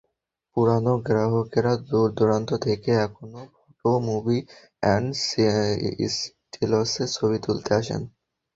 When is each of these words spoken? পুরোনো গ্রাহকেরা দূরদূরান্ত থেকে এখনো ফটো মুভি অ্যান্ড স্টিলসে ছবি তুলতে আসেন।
পুরোনো 0.57 0.93
গ্রাহকেরা 1.07 1.73
দূরদূরান্ত 1.89 2.49
থেকে 2.65 2.89
এখনো 3.05 3.41
ফটো 3.53 3.91
মুভি 4.07 4.39
অ্যান্ড 4.83 5.09
স্টিলসে 6.13 7.03
ছবি 7.15 7.37
তুলতে 7.45 7.71
আসেন। 7.79 8.01